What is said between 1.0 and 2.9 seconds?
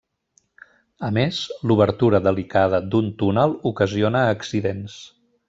A més, l'obertura delicada